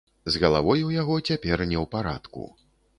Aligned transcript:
З 0.35 0.39
галавой 0.43 0.87
у 0.87 0.89
яго 1.01 1.19
цяпер 1.27 1.57
не 1.71 1.77
ў 1.85 1.87
парадку. 1.95 2.53